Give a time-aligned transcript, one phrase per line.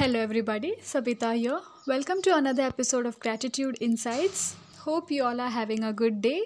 [0.00, 0.76] Hello, everybody.
[0.80, 1.60] Sabita here.
[1.86, 4.56] Welcome to another episode of Gratitude Insights.
[4.78, 6.44] Hope you all are having a good day.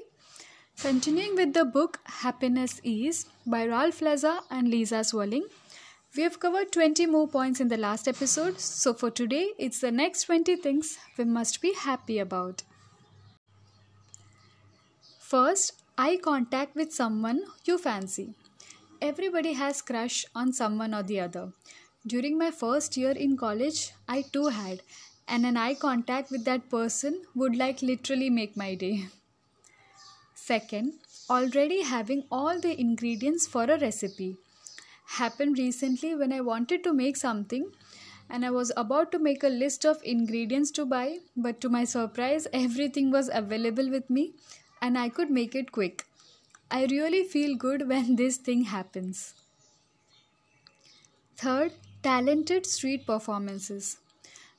[0.80, 5.44] Continuing with the book Happiness Is by Ralph Lazar and Lisa Swerling.
[6.16, 9.92] We have covered 20 more points in the last episode, so for today, it's the
[9.92, 12.64] next 20 things we must be happy about.
[15.20, 18.34] First, eye contact with someone you fancy.
[19.00, 21.52] Everybody has crush on someone or the other.
[22.06, 24.82] During my first year in college, I too had,
[25.26, 29.06] and an eye contact with that person would like literally make my day.
[30.34, 30.98] Second,
[31.30, 34.36] already having all the ingredients for a recipe.
[35.06, 37.72] Happened recently when I wanted to make something
[38.28, 41.84] and I was about to make a list of ingredients to buy, but to my
[41.84, 44.34] surprise, everything was available with me
[44.82, 46.04] and I could make it quick.
[46.70, 49.32] I really feel good when this thing happens.
[51.36, 51.72] Third,
[52.04, 53.96] talented street performances.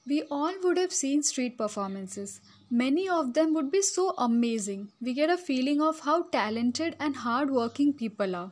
[0.07, 2.41] We all would have seen street performances.
[2.71, 4.91] Many of them would be so amazing.
[4.99, 8.51] We get a feeling of how talented and hardworking people are.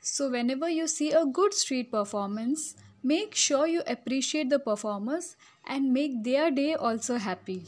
[0.00, 5.36] So, whenever you see a good street performance, make sure you appreciate the performers
[5.66, 7.64] and make their day also happy.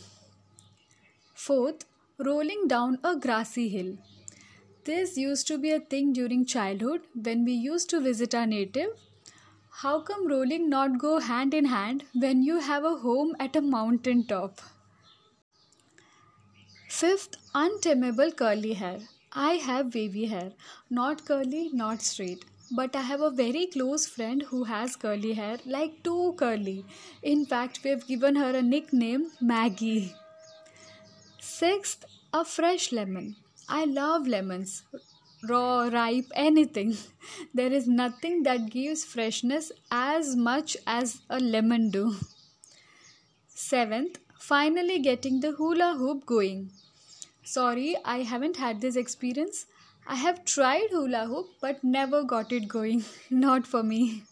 [1.35, 1.85] Fourth,
[2.19, 3.99] rolling down a grassy hill.
[4.85, 8.91] This used to be a thing during childhood when we used to visit our native
[9.83, 13.61] how come rolling not go hand in hand when you have a home at a
[13.61, 14.61] mountain top?
[16.89, 18.99] Fifth, untamable curly hair.
[19.33, 20.51] I have wavy hair,
[20.91, 22.45] not curly, not straight.
[22.73, 26.85] But I have a very close friend who has curly hair, like too curly.
[27.23, 30.13] In fact, we have given her a nickname Maggie.
[31.39, 33.37] Sixth, a fresh lemon.
[33.69, 34.83] I love lemons
[35.43, 36.97] raw, ripe, anything.
[37.55, 42.17] There is nothing that gives freshness as much as a lemon do.
[43.49, 46.71] Seventh, finally getting the hula hoop going.
[47.43, 49.67] Sorry, I haven't had this experience.
[50.07, 53.05] I have tried hula hoop but never got it going.
[53.31, 54.23] Not for me.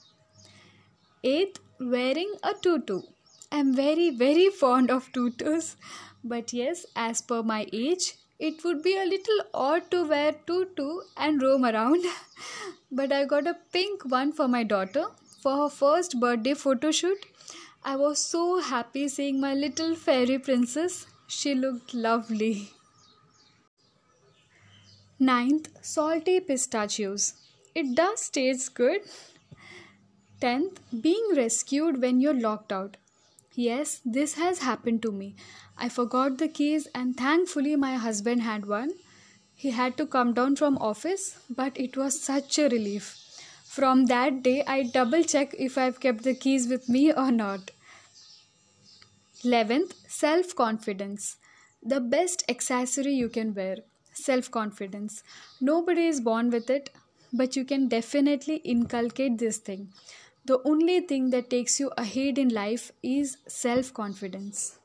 [1.24, 3.02] Eighth, wearing a tutu.
[3.50, 5.76] I'm very, very fond of tutus.
[6.22, 11.00] But yes, as per my age, it would be a little odd to wear tutu
[11.16, 12.04] and roam around.
[12.92, 15.06] but I got a pink one for my daughter
[15.40, 17.26] for her first birthday photo shoot.
[17.84, 21.06] I was so happy seeing my little fairy princess.
[21.28, 22.70] She looked lovely.
[25.18, 27.34] Ninth, salty pistachios.
[27.74, 29.02] It does taste good.
[30.40, 32.96] Tenth, being rescued when you're locked out.
[33.56, 35.34] Yes, this has happened to me.
[35.76, 38.92] I forgot the keys and thankfully my husband had one.
[39.54, 43.16] He had to come down from office, but it was such a relief.
[43.64, 47.72] From that day, I double check if I've kept the keys with me or not.
[49.42, 51.36] 11th, self confidence.
[51.82, 53.78] The best accessory you can wear.
[54.12, 55.22] Self confidence.
[55.60, 56.90] Nobody is born with it,
[57.32, 59.92] but you can definitely inculcate this thing.
[60.48, 64.78] The only thing that takes you ahead in life is self confidence.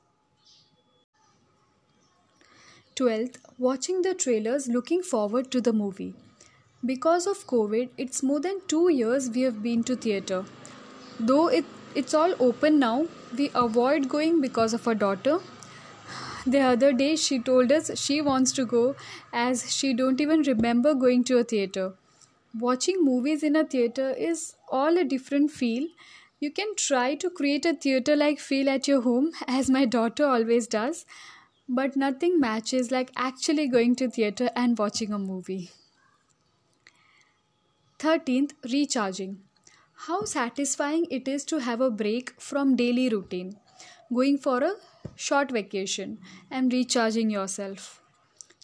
[2.95, 6.15] 12th, watching the trailers, looking forward to the movie.
[6.83, 10.45] Because of COVID, it's more than two years we have been to theatre.
[11.19, 13.05] Though it, it's all open now,
[13.37, 15.39] we avoid going because of our daughter.
[16.47, 18.95] The other day she told us she wants to go
[19.31, 21.93] as she don't even remember going to a theatre
[22.59, 25.87] watching movies in a theater is all a different feel.
[26.39, 30.25] You can try to create a theater like feel at your home, as my daughter
[30.25, 31.05] always does,
[31.69, 35.71] but nothing matches like actually going to theater and watching a movie.
[37.99, 39.43] 13th, recharging.
[40.07, 43.59] How satisfying it is to have a break from daily routine,
[44.13, 44.75] going for a
[45.15, 48.00] short vacation and recharging yourself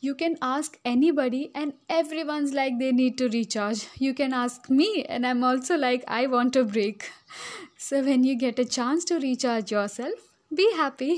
[0.07, 3.87] you can ask anybody and everyone's like they need to recharge.
[4.07, 7.11] You can ask me and i'm also like i want a break.
[7.85, 10.27] So when you get a chance to recharge yourself
[10.59, 11.11] be happy.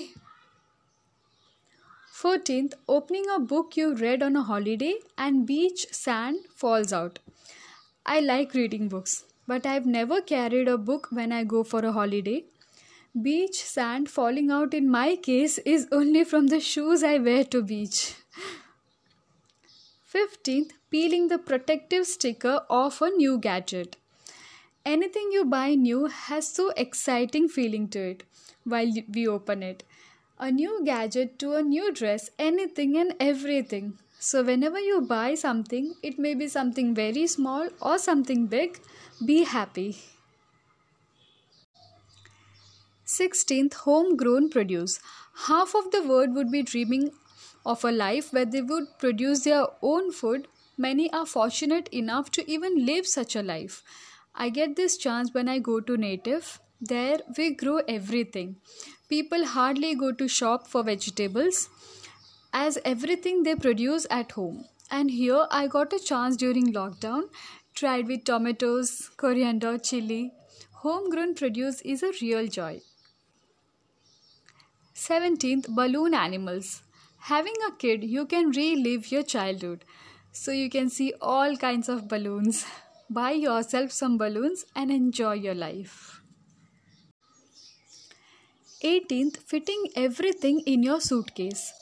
[2.20, 7.20] 14th opening a book you read on a holiday and beach sand falls out.
[8.06, 11.92] I like reading books but i've never carried a book when i go for a
[12.00, 12.40] holiday.
[13.28, 17.64] Beach sand falling out in my case is only from the shoes i wear to
[17.76, 18.02] beach
[20.14, 23.96] 15th, peeling the protective sticker off a new gadget.
[24.84, 28.24] Anything you buy new has so exciting feeling to it
[28.64, 29.84] while we open it.
[30.40, 34.00] A new gadget to a new dress, anything and everything.
[34.18, 38.80] So whenever you buy something, it may be something very small or something big,
[39.24, 39.96] be happy.
[43.06, 45.00] 16th, homegrown produce.
[45.46, 47.12] Half of the world would be dreaming
[47.66, 50.48] of a life where they would produce their own food.
[50.78, 53.84] Many are fortunate enough to even live such a life.
[54.34, 56.60] I get this chance when I go to native.
[56.82, 58.56] There we grow everything.
[59.10, 61.68] People hardly go to shop for vegetables
[62.54, 64.66] as everything they produce at home.
[64.90, 67.24] And here I got a chance during lockdown,
[67.76, 70.32] tried with tomatoes, coriander, chili.
[70.84, 72.82] Homegrown produce is a real joy.
[74.96, 76.84] 17th balloon animals
[77.20, 79.86] having a kid you can relive your childhood.
[80.32, 82.66] So you can see all kinds of balloons.
[83.10, 86.22] Buy yourself some balloons and enjoy your life.
[88.84, 91.74] 18th fitting everything in your suitcase.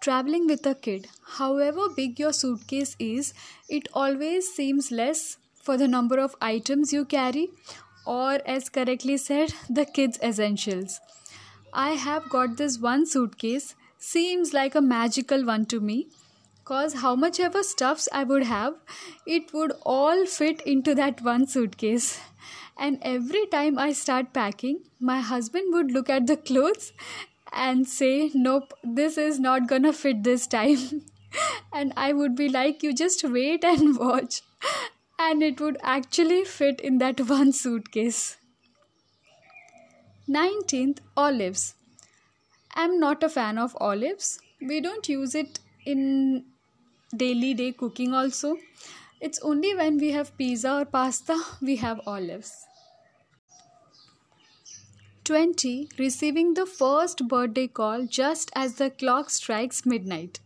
[0.00, 3.34] Traveling with a kid however big your suitcase is
[3.68, 7.48] it always seems less for the number of items you carry
[8.06, 11.00] or as correctly said the kids essentials.
[11.72, 13.74] I have got this one suitcase,
[14.06, 16.08] seems like a magical one to me.
[16.64, 18.74] Cause how much ever stuffs I would have,
[19.26, 22.20] it would all fit into that one suitcase.
[22.76, 26.92] And every time I start packing, my husband would look at the clothes
[27.52, 31.02] and say, Nope, this is not gonna fit this time.
[31.72, 34.42] and I would be like, You just wait and watch.
[35.18, 38.36] And it would actually fit in that one suitcase.
[40.28, 41.74] 19th olives
[42.82, 44.38] i'm not a fan of olives.
[44.60, 46.44] We don't use it in
[47.16, 48.56] daily day cooking also.
[49.20, 52.52] It's only when we have pizza or pasta we have olives.
[55.24, 60.40] 20 receiving the first birthday call just as the clock strikes midnight.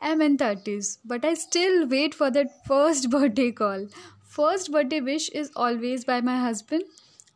[0.00, 3.86] I'm in 30s but i still wait for that first birthday call.
[4.24, 6.84] First birthday wish is always by my husband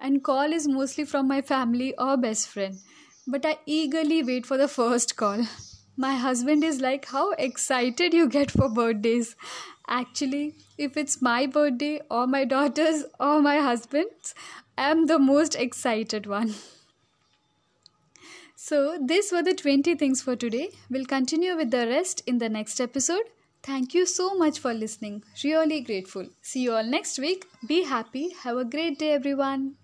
[0.00, 2.78] and call is mostly from my family or best friend.
[3.26, 5.46] But I eagerly wait for the first call.
[5.96, 9.37] My husband is like, How excited you get for birthdays.
[9.88, 14.34] Actually, if it's my birthday or my daughter's or my husband's,
[14.78, 16.55] I'm the most excited one.
[18.56, 20.70] So, these were the 20 things for today.
[20.90, 23.25] We'll continue with the rest in the next episode.
[23.62, 25.22] Thank you so much for listening.
[25.43, 26.28] Really grateful.
[26.43, 27.46] See you all next week.
[27.67, 28.31] Be happy.
[28.43, 29.76] Have a great day, everyone.